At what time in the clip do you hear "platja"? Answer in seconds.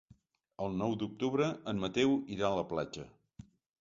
2.73-3.07